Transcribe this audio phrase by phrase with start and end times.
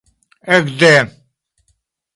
[0.55, 0.93] ekde